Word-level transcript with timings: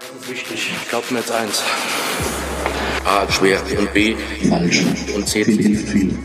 Das 0.00 0.10
ist 0.10 0.30
wichtig. 0.30 0.70
Glaubt 0.88 1.10
mir 1.10 1.18
jetzt 1.18 1.32
eins. 1.32 1.62
A, 3.04 3.30
schwer 3.30 3.60
und 3.78 3.92
B, 3.92 4.14
falsch 4.48 4.84
und 5.14 5.26
C, 5.26 5.44
viel. 5.44 6.18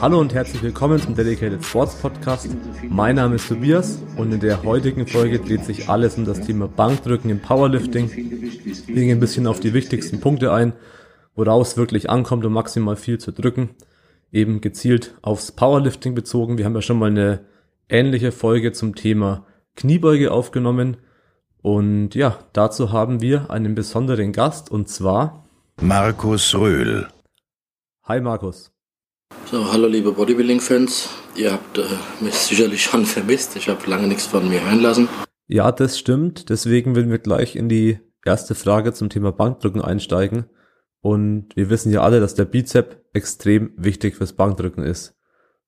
Hallo 0.00 0.20
und 0.20 0.32
herzlich 0.32 0.62
willkommen 0.62 1.00
zum 1.00 1.14
Dedicated 1.14 1.64
Sports 1.64 1.96
Podcast. 1.96 2.48
Mein 2.88 3.16
Name 3.16 3.34
ist 3.34 3.48
Tobias 3.48 4.00
und 4.16 4.32
in 4.32 4.40
der 4.40 4.62
heutigen 4.62 5.06
Folge 5.06 5.40
dreht 5.40 5.64
sich 5.64 5.88
alles 5.88 6.16
um 6.16 6.24
das 6.24 6.40
Thema 6.40 6.68
Bankdrücken 6.68 7.30
im 7.30 7.40
Powerlifting. 7.40 8.10
Wir 8.10 8.94
gehen 8.94 9.18
ein 9.18 9.20
bisschen 9.20 9.46
auf 9.46 9.60
die 9.60 9.74
wichtigsten 9.74 10.20
Punkte 10.20 10.52
ein, 10.52 10.72
woraus 11.34 11.76
wirklich 11.76 12.08
ankommt, 12.08 12.44
um 12.44 12.52
maximal 12.52 12.96
viel 12.96 13.18
zu 13.18 13.32
drücken. 13.32 13.70
Eben 14.30 14.60
gezielt 14.60 15.14
aufs 15.22 15.52
Powerlifting 15.52 16.14
bezogen. 16.14 16.58
Wir 16.58 16.64
haben 16.64 16.74
ja 16.74 16.82
schon 16.82 16.98
mal 16.98 17.10
eine 17.10 17.44
ähnliche 17.88 18.32
Folge 18.32 18.72
zum 18.72 18.94
Thema 18.94 19.46
Kniebeuge 19.74 20.30
aufgenommen. 20.30 20.96
Und 21.68 22.14
ja, 22.14 22.38
dazu 22.54 22.92
haben 22.92 23.20
wir 23.20 23.50
einen 23.50 23.74
besonderen 23.74 24.32
Gast 24.32 24.70
und 24.70 24.88
zwar 24.88 25.44
Markus 25.82 26.54
Röhl. 26.54 27.08
Hi 28.04 28.22
Markus. 28.22 28.72
So, 29.50 29.70
hallo 29.70 29.86
liebe 29.86 30.12
Bodybuilding-Fans. 30.12 31.10
Ihr 31.36 31.52
habt 31.52 31.76
äh, 31.76 31.82
mich 32.20 32.32
sicherlich 32.32 32.82
schon 32.82 33.04
vermisst. 33.16 33.54
Ich 33.56 33.68
habe 33.68 33.80
lange 33.84 34.08
nichts 34.08 34.24
von 34.24 34.48
mir 34.48 34.64
hören 34.64 34.80
lassen. 34.80 35.10
Ja, 35.46 35.70
das 35.70 35.98
stimmt. 35.98 36.48
Deswegen 36.48 36.96
werden 36.96 37.10
wir 37.10 37.18
gleich 37.18 37.54
in 37.54 37.68
die 37.68 38.00
erste 38.24 38.54
Frage 38.54 38.94
zum 38.94 39.10
Thema 39.10 39.32
Bankdrücken 39.32 39.82
einsteigen. 39.82 40.46
Und 41.02 41.54
wir 41.54 41.68
wissen 41.68 41.92
ja 41.92 42.00
alle, 42.00 42.20
dass 42.20 42.34
der 42.34 42.46
Bizep 42.46 43.04
extrem 43.12 43.72
wichtig 43.76 44.16
fürs 44.16 44.32
Bankdrücken 44.32 44.84
ist. 44.84 45.18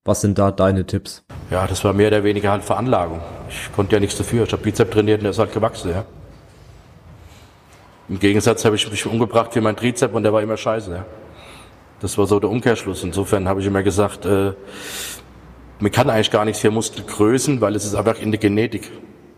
Was 0.07 0.23
sind 0.23 0.39
da 0.39 0.51
deine 0.51 0.87
Tipps? 0.87 1.27
Ja, 1.51 1.67
das 1.67 1.85
war 1.85 1.93
mehr 1.93 2.09
oder 2.09 2.25
weniger 2.25 2.53
halt 2.53 2.65
Veranlagung. 2.65 3.21
Ich 3.51 3.73
konnte 3.73 3.97
ja 3.97 4.01
nichts 4.01 4.17
dafür. 4.17 4.45
Ich 4.45 4.53
habe 4.53 4.63
Bizep 4.63 4.91
trainiert 4.91 5.19
und 5.19 5.25
der 5.25 5.31
ist 5.33 5.39
halt 5.39 5.53
gewachsen, 5.53 5.91
ja. 5.91 6.05
Im 8.09 8.19
Gegensatz 8.19 8.65
habe 8.65 8.77
ich 8.77 8.91
mich 8.91 9.07
umgebracht 9.07 9.55
wie 9.55 9.61
mein 9.61 9.77
Trizep 9.77 10.15
und 10.15 10.23
der 10.23 10.33
war 10.33 10.43
immer 10.43 10.57
scheiße, 10.57 10.93
ja. 10.93 11.07
Das 12.01 12.17
war 12.17 12.27
so 12.27 12.41
der 12.41 12.49
Umkehrschluss. 12.49 13.05
Insofern 13.05 13.49
habe 13.49 13.61
ich 13.61 13.67
immer 13.67 13.83
gesagt, 13.83 14.25
äh, 14.25 14.53
man 15.81 15.91
kann 15.91 16.09
eigentlich 16.09 16.31
gar 16.31 16.45
nichts 16.45 16.61
für 16.61 16.71
Muskelgrößen, 16.71 17.61
weil 17.61 17.75
es 17.77 17.85
ist 17.85 17.95
einfach 17.95 18.19
in 18.19 18.31
der 18.31 18.41
Genetik. 18.41 18.91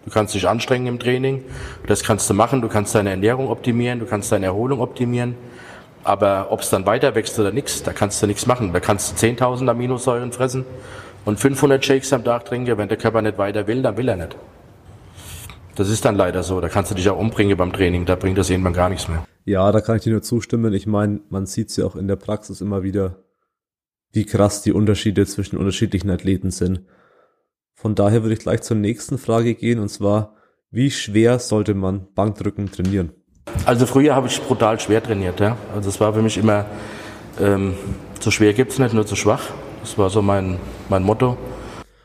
Du 0.04 0.10
kannst 0.10 0.34
dich 0.34 0.48
anstrengen 0.48 0.86
im 0.86 0.98
Training, 0.98 1.44
das 1.86 2.02
kannst 2.02 2.28
du 2.28 2.34
machen, 2.34 2.60
du 2.60 2.68
kannst 2.68 2.94
deine 2.94 3.10
Ernährung 3.10 3.48
optimieren, 3.48 4.00
du 4.00 4.06
kannst 4.06 4.32
deine 4.32 4.46
Erholung 4.46 4.80
optimieren. 4.80 5.36
Aber 6.04 6.48
ob 6.50 6.60
es 6.60 6.70
dann 6.70 6.84
weiter 6.84 7.14
wächst 7.14 7.38
oder 7.38 7.52
nichts, 7.52 7.84
da 7.84 7.92
kannst 7.92 8.20
du 8.22 8.26
nichts 8.26 8.46
machen. 8.46 8.72
Da 8.72 8.80
kannst 8.80 9.22
du 9.22 9.26
10.000 9.26 9.68
Aminosäuren 9.70 10.32
fressen 10.32 10.64
und 11.24 11.38
500 11.38 11.84
Shakes 11.84 12.12
am 12.12 12.24
Tag 12.24 12.44
trinken. 12.44 12.76
Wenn 12.78 12.88
der 12.88 12.98
Körper 12.98 13.22
nicht 13.22 13.38
weiter 13.38 13.66
will, 13.66 13.82
dann 13.82 13.96
will 13.96 14.08
er 14.08 14.16
nicht. 14.16 14.36
Das 15.74 15.88
ist 15.88 16.04
dann 16.04 16.16
leider 16.16 16.42
so. 16.42 16.60
Da 16.60 16.68
kannst 16.68 16.90
du 16.90 16.94
dich 16.94 17.08
auch 17.08 17.18
umbringen 17.18 17.56
beim 17.56 17.72
Training. 17.72 18.04
Da 18.04 18.16
bringt 18.16 18.36
das 18.38 18.50
irgendwann 18.50 18.74
gar 18.74 18.88
nichts 18.88 19.08
mehr. 19.08 19.24
Ja, 19.44 19.72
da 19.72 19.80
kann 19.80 19.96
ich 19.96 20.02
dir 20.02 20.12
nur 20.12 20.22
zustimmen. 20.22 20.72
Ich 20.74 20.86
meine, 20.86 21.20
man 21.30 21.46
sieht 21.46 21.70
es 21.70 21.76
ja 21.76 21.86
auch 21.86 21.96
in 21.96 22.08
der 22.08 22.16
Praxis 22.16 22.60
immer 22.60 22.82
wieder, 22.82 23.22
wie 24.12 24.26
krass 24.26 24.62
die 24.62 24.72
Unterschiede 24.72 25.26
zwischen 25.26 25.56
unterschiedlichen 25.56 26.10
Athleten 26.10 26.50
sind. 26.50 26.82
Von 27.74 27.94
daher 27.94 28.22
würde 28.22 28.34
ich 28.34 28.40
gleich 28.40 28.62
zur 28.62 28.76
nächsten 28.76 29.18
Frage 29.18 29.54
gehen 29.54 29.78
und 29.80 29.88
zwar, 29.88 30.36
wie 30.70 30.90
schwer 30.90 31.38
sollte 31.38 31.74
man 31.74 32.06
Bankdrücken 32.14 32.70
trainieren? 32.70 33.12
Also 33.64 33.86
früher 33.86 34.14
habe 34.14 34.28
ich 34.28 34.40
brutal 34.40 34.78
schwer 34.78 35.02
trainiert. 35.02 35.40
Ja? 35.40 35.56
Also 35.74 35.88
es 35.88 35.98
war 36.00 36.14
für 36.14 36.22
mich 36.22 36.38
immer, 36.38 36.66
ähm, 37.40 37.74
zu 38.20 38.30
schwer 38.30 38.52
gibt's 38.52 38.78
nicht, 38.78 38.94
nur 38.94 39.06
zu 39.06 39.16
schwach. 39.16 39.50
Das 39.82 39.98
war 39.98 40.10
so 40.10 40.22
mein, 40.22 40.58
mein 40.88 41.02
Motto. 41.02 41.36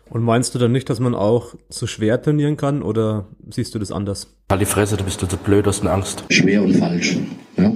Und 0.09 0.23
meinst 0.23 0.55
du 0.55 0.59
dann 0.59 0.71
nicht, 0.71 0.89
dass 0.89 0.99
man 0.99 1.13
auch 1.13 1.53
zu 1.69 1.85
schwer 1.85 2.19
trainieren 2.19 2.57
kann 2.57 2.81
oder 2.81 3.27
siehst 3.49 3.75
du 3.75 3.79
das 3.79 3.91
anders? 3.91 4.35
Halt 4.49 4.61
die 4.61 4.65
Fresse, 4.65 4.97
du 4.97 5.03
bist 5.03 5.21
du 5.21 5.27
zu 5.27 5.37
blöd, 5.37 5.67
hast 5.67 5.81
eine 5.81 5.91
Angst. 5.91 6.23
Schwer 6.29 6.63
und 6.63 6.73
falsch. 6.75 7.17
Ja? 7.55 7.71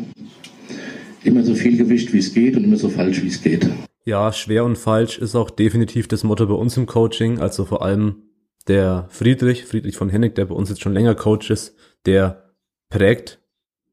Immer 1.23 1.43
so 1.43 1.53
viel 1.53 1.77
Gewicht, 1.77 2.11
wie 2.13 2.17
es 2.17 2.33
geht 2.33 2.57
und 2.57 2.63
immer 2.63 2.77
so 2.77 2.89
falsch, 2.89 3.21
wie 3.21 3.27
es 3.27 3.43
geht. 3.43 3.69
Ja, 4.03 4.33
schwer 4.33 4.65
und 4.65 4.77
falsch 4.77 5.19
ist 5.19 5.35
auch 5.35 5.51
definitiv 5.51 6.07
das 6.07 6.23
Motto 6.23 6.47
bei 6.47 6.55
uns 6.55 6.75
im 6.77 6.87
Coaching. 6.87 7.39
Also 7.39 7.65
vor 7.65 7.83
allem 7.83 8.23
der 8.67 9.05
Friedrich, 9.09 9.65
Friedrich 9.65 9.97
von 9.97 10.09
Hennig, 10.09 10.33
der 10.33 10.45
bei 10.45 10.55
uns 10.55 10.69
jetzt 10.69 10.81
schon 10.81 10.93
länger 10.93 11.13
Coach 11.13 11.51
ist, 11.51 11.75
der 12.07 12.55
prägt 12.89 13.39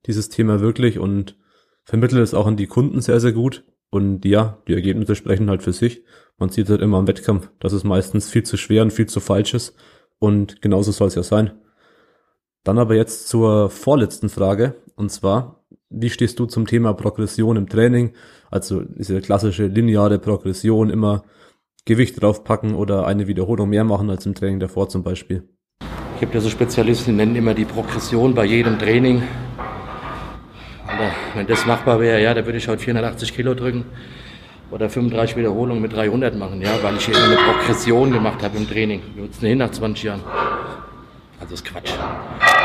dieses 0.07 0.31
Thema 0.31 0.61
wirklich 0.61 0.99
und 0.99 1.37
vermittelt 1.85 2.23
es 2.23 2.33
auch 2.33 2.47
an 2.47 2.57
die 2.57 2.67
Kunden 2.67 3.03
sehr, 3.03 3.21
sehr 3.21 3.33
gut. 3.33 3.65
Und 3.91 4.25
ja, 4.25 4.59
die 4.69 4.75
Ergebnisse 4.75 5.15
sprechen 5.15 5.49
halt 5.49 5.63
für 5.63 5.73
sich. 5.73 6.03
Man 6.37 6.51
sieht 6.51 6.69
halt 6.69 6.83
immer 6.83 6.99
am 6.99 7.07
Wettkampf, 7.07 7.51
dass 7.59 7.73
es 7.73 7.85
meistens 7.85 8.31
viel 8.31 8.43
zu 8.43 8.57
schwer 8.57 8.83
und 8.83 8.93
viel 8.93 9.07
zu 9.07 9.21
falsch 9.21 9.55
ist. 9.55 9.75
Und 10.19 10.61
genauso 10.63 10.93
soll 10.93 11.09
es 11.09 11.15
ja 11.15 11.23
sein. 11.23 11.53
Dann 12.65 12.79
aber 12.79 12.95
jetzt 12.95 13.29
zur 13.29 13.71
vorletzten 13.71 14.29
Frage. 14.29 14.75
Und 14.95 15.11
zwar, 15.11 15.65
wie 15.91 16.11
stehst 16.11 16.39
du 16.39 16.47
zum 16.47 16.67
Thema 16.67 16.93
Progression 16.93 17.57
im 17.57 17.69
Training? 17.69 18.13
Also 18.51 18.83
diese 18.83 19.21
klassische 19.21 19.67
lineare 19.67 20.19
Progression, 20.19 20.91
immer 20.91 21.25
Gewicht 21.85 22.21
draufpacken 22.21 22.75
oder 22.75 23.07
eine 23.07 23.27
Wiederholung 23.27 23.71
mehr 23.71 23.85
machen 23.85 24.11
als 24.11 24.27
im 24.27 24.35
Training 24.35 24.61
davor 24.61 24.89
zum 24.89 25.03
Beispiel. 25.03 25.49
Ich 26.17 26.23
habe 26.23 26.35
ja 26.35 26.41
so 26.41 26.51
Spezialisten, 26.51 27.13
die 27.13 27.17
nennen 27.17 27.37
immer 27.37 27.55
die 27.55 27.65
Progression 27.65 28.35
bei 28.35 28.45
jedem 28.45 28.79
Training. 28.79 29.23
Alter, 30.99 31.13
wenn 31.35 31.47
das 31.47 31.65
machbar 31.65 32.01
wäre, 32.01 32.21
ja, 32.21 32.35
da 32.35 32.45
würde 32.45 32.59
ich 32.59 32.67
heute 32.67 32.83
480 32.83 33.33
Kilo 33.33 33.55
drücken 33.55 33.85
oder 34.73 34.91
35 34.91 35.37
Wiederholungen 35.37 35.81
mit 35.81 35.93
300 35.93 36.37
machen, 36.37 36.61
ja, 36.61 36.71
weil 36.83 36.97
ich 36.97 37.07
hier 37.07 37.17
eine 37.17 37.37
Progression 37.37 38.13
gemacht 38.13 38.43
habe 38.43 38.57
im 38.57 38.69
Training. 38.69 39.01
Es 39.31 39.39
denn 39.39 39.51
hin 39.51 39.59
nach 39.59 39.71
20 39.71 40.05
Jahren? 40.05 40.21
Also 41.41 41.55
ist 41.55 41.65
Quatsch. 41.65 41.93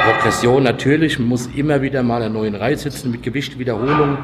Progression 0.04 0.64
natürlich, 0.64 1.20
man 1.20 1.28
muss 1.28 1.48
immer 1.56 1.84
wieder 1.84 2.02
mal 2.02 2.24
einen 2.24 2.34
neuen 2.34 2.56
Reiz 2.56 2.82
sitzen 2.82 3.12
mit 3.12 3.22
Gewicht, 3.22 3.60
Wiederholung 3.60 4.18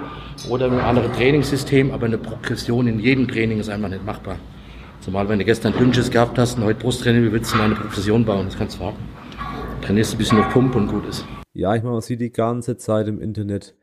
oder 0.49 0.69
mit 0.69 0.79
einem 0.79 0.87
anderen 0.87 1.13
Trainingssystem, 1.13 1.91
aber 1.91 2.07
eine 2.07 2.17
Progression 2.17 2.87
in 2.87 2.99
jedem 2.99 3.27
Training 3.27 3.59
ist 3.59 3.69
einfach 3.69 3.89
nicht 3.89 4.03
machbar. 4.03 4.37
Zumal 5.01 5.29
wenn 5.29 5.37
du 5.37 5.45
gestern 5.45 5.73
Dünnschiss 5.73 6.09
gehabt 6.09 6.39
hast 6.39 6.57
und 6.57 6.63
heute 6.63 6.79
Brusttraining, 6.79 7.25
wie 7.25 7.31
willst 7.31 7.53
du 7.53 7.61
eine 7.61 7.75
Progression 7.75 8.25
bauen? 8.25 8.45
Das 8.45 8.57
kannst 8.57 8.79
du 8.79 8.85
warten. 8.85 9.03
Trainierst 9.83 10.15
ein 10.15 10.17
bisschen 10.17 10.39
auf 10.39 10.49
Pump 10.49 10.75
und 10.75 10.87
gut 10.87 11.07
ist. 11.07 11.25
Ja, 11.53 11.75
ich 11.75 11.83
meine, 11.83 11.93
man 11.93 12.01
sieht 12.01 12.21
die 12.21 12.31
ganze 12.31 12.75
Zeit 12.75 13.07
im 13.07 13.21
Internet, 13.21 13.75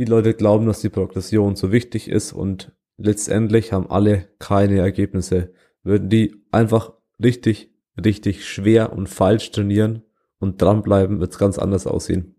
die 0.00 0.06
Leute 0.06 0.32
glauben, 0.32 0.64
dass 0.64 0.80
die 0.80 0.88
Progression 0.88 1.56
so 1.56 1.72
wichtig 1.72 2.08
ist 2.08 2.32
und 2.32 2.72
letztendlich 2.96 3.74
haben 3.74 3.90
alle 3.90 4.28
keine 4.38 4.78
Ergebnisse. 4.78 5.52
Würden 5.82 6.08
die 6.08 6.42
einfach 6.50 6.94
richtig, 7.22 7.74
richtig 8.02 8.48
schwer 8.48 8.94
und 8.94 9.10
falsch 9.10 9.50
trainieren 9.50 10.02
und 10.38 10.62
dranbleiben, 10.62 11.20
wird 11.20 11.32
es 11.32 11.38
ganz 11.38 11.58
anders 11.58 11.86
aussehen. 11.86 12.34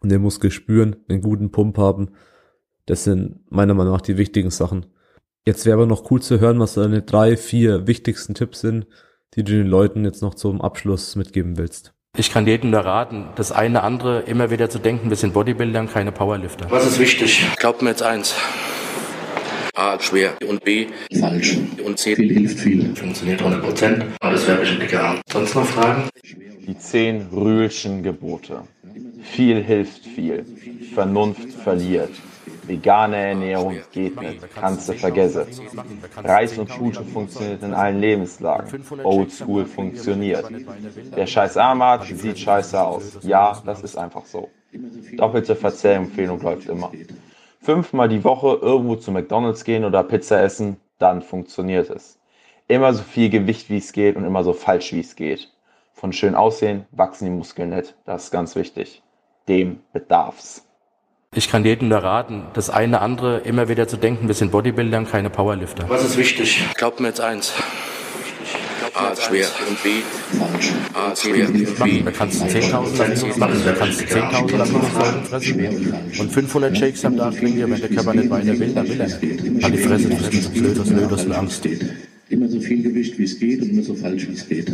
Und 0.00 0.12
der 0.12 0.20
Muskel 0.20 0.52
spüren, 0.52 0.94
einen 1.08 1.22
guten 1.22 1.50
Pump 1.50 1.76
haben. 1.76 2.10
Das 2.86 3.02
sind 3.02 3.50
meiner 3.50 3.74
Meinung 3.74 3.94
nach 3.94 4.00
die 4.00 4.16
wichtigen 4.16 4.50
Sachen. 4.50 4.86
Jetzt 5.44 5.66
wäre 5.66 5.74
aber 5.74 5.86
noch 5.86 6.08
cool 6.12 6.22
zu 6.22 6.38
hören, 6.38 6.60
was 6.60 6.74
deine 6.74 7.02
drei, 7.02 7.36
vier 7.36 7.88
wichtigsten 7.88 8.34
Tipps 8.34 8.60
sind, 8.60 8.86
die 9.34 9.42
du 9.42 9.54
den 9.54 9.66
Leuten 9.66 10.04
jetzt 10.04 10.22
noch 10.22 10.36
zum 10.36 10.60
Abschluss 10.60 11.16
mitgeben 11.16 11.58
willst. 11.58 11.94
Ich 12.16 12.32
kann 12.32 12.46
jedem 12.46 12.70
nur 12.70 12.80
raten, 12.80 13.28
das 13.36 13.52
eine 13.52 13.82
andere 13.82 14.20
immer 14.22 14.50
wieder 14.50 14.68
zu 14.68 14.80
denken, 14.80 15.10
wir 15.10 15.16
sind 15.16 15.32
Bodybuilder 15.32 15.80
und 15.80 15.92
keine 15.92 16.10
Powerlifter. 16.10 16.66
Was 16.68 16.84
ist 16.84 16.98
wichtig? 16.98 17.46
Glaubt 17.56 17.82
mir 17.82 17.90
jetzt 17.90 18.02
eins. 18.02 18.34
A, 19.76 19.98
schwer 20.00 20.34
und 20.46 20.64
B, 20.64 20.88
falsch 21.18 21.56
und 21.84 21.98
C, 21.98 22.16
viel 22.16 22.32
hilft 22.32 22.58
viel. 22.58 22.96
Funktioniert 22.96 23.40
100 23.40 23.62
Prozent, 23.62 24.04
aber 24.20 24.32
das 24.32 24.46
wäre 24.48 24.58
bestimmt 24.58 24.82
egal. 24.82 25.20
Sonst 25.32 25.54
noch 25.54 25.64
Fragen? 25.64 26.10
Die 26.66 26.76
zehn 26.76 27.28
Rühlschen 27.32 28.02
Gebote. 28.02 28.64
Viel 29.22 29.62
hilft 29.62 30.04
viel. 30.04 30.44
Vernunft 30.92 31.52
verliert. 31.62 32.10
Vegane 32.70 33.16
Ernährung 33.16 33.78
geht 33.90 34.20
nicht, 34.20 34.54
kannst 34.54 34.88
du 34.88 34.92
vergessen. 34.92 35.46
Reis 36.22 36.56
und 36.56 36.68
Pute 36.68 37.04
funktioniert 37.04 37.62
in 37.64 37.74
allen 37.74 38.00
Lebenslagen. 38.00 38.84
Oldschool 39.02 39.66
funktioniert. 39.66 40.48
Der 41.16 41.26
scheiß 41.26 41.56
Armat 41.56 42.04
sieht 42.04 42.38
scheiße 42.38 42.80
aus. 42.80 43.18
Ja, 43.22 43.60
das 43.66 43.82
ist 43.82 43.98
einfach 43.98 44.24
so. 44.24 44.50
Doppelte 45.16 45.56
Verzehrempfehlung 45.56 46.40
läuft 46.40 46.68
immer. 46.68 46.92
Fünfmal 47.60 48.08
die 48.08 48.22
Woche 48.22 48.58
irgendwo 48.62 48.94
zu 48.94 49.10
McDonalds 49.10 49.64
gehen 49.64 49.84
oder 49.84 50.04
Pizza 50.04 50.40
essen, 50.40 50.76
dann 50.98 51.22
funktioniert 51.22 51.90
es. 51.90 52.20
Immer 52.68 52.94
so 52.94 53.02
viel 53.02 53.30
Gewicht 53.30 53.68
wie 53.68 53.78
es 53.78 53.92
geht 53.92 54.14
und 54.14 54.24
immer 54.24 54.44
so 54.44 54.52
falsch 54.52 54.92
wie 54.92 55.00
es 55.00 55.16
geht. 55.16 55.52
Von 55.92 56.12
schön 56.12 56.36
aussehen 56.36 56.86
wachsen 56.92 57.24
die 57.24 57.32
Muskeln 57.32 57.70
nicht. 57.70 57.96
Das 58.04 58.24
ist 58.24 58.30
ganz 58.30 58.54
wichtig. 58.54 59.02
Dem 59.48 59.80
bedarf's. 59.92 60.69
Ich 61.36 61.48
kann 61.48 61.64
jedem 61.64 61.86
nur 61.86 61.98
raten, 61.98 62.42
das 62.54 62.70
eine 62.70 63.00
andere 63.00 63.38
immer 63.44 63.68
wieder 63.68 63.86
zu 63.86 63.96
denken, 63.96 64.26
wir 64.26 64.34
sind 64.34 64.50
Bodybuilder 64.50 64.98
und 64.98 65.08
keine 65.08 65.30
Powerlifter. 65.30 65.88
Was 65.88 66.04
ist 66.04 66.16
wichtig? 66.16 66.64
Glaubt 66.76 66.98
mir 66.98 67.06
jetzt 67.06 67.20
eins. 67.20 67.52
A, 68.94 69.14
schwer 69.14 69.46
und 69.68 69.80
B, 69.80 69.90
falsch. 70.36 70.72
A, 70.92 71.14
schwer 71.14 71.46
und 71.46 71.84
B. 71.84 72.02
Da 72.02 72.10
kannst 72.10 72.40
du 72.40 72.46
10.000 72.46 73.14
Minus 73.14 73.36
machen, 73.36 73.62
da 73.64 73.72
kannst 73.74 74.00
du 74.00 74.04
10.000 74.06 74.66
Minusfolgen 74.72 75.24
fressen 75.24 75.94
und 76.18 76.32
500 76.32 76.76
Shakes 76.76 77.04
am 77.04 77.16
Tag 77.16 77.36
trinken, 77.36 77.70
wenn 77.70 77.80
der 77.80 77.90
Körper 77.90 78.12
nicht 78.12 78.28
weiter 78.28 78.58
will, 78.58 78.74
dann 78.74 78.88
will 78.88 79.00
er 79.00 79.06
nicht. 79.06 79.62
Halt 79.62 79.74
die 79.74 79.78
Fresse, 79.78 80.08
du 80.08 80.16
bist 80.16 80.52
blöd, 80.52 80.84
blöd, 80.84 81.10
hast 81.12 81.30
Angst. 81.30 81.68
Immer 82.28 82.48
so 82.48 82.60
viel 82.60 82.82
Gewicht, 82.82 83.16
wie 83.20 83.24
es 83.24 83.38
geht 83.38 83.62
und 83.62 83.70
immer 83.70 83.82
so 83.82 83.94
falsch, 83.94 84.26
wie 84.26 84.32
es 84.32 84.48
geht. 84.48 84.72